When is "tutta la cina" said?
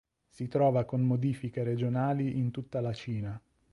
2.49-3.39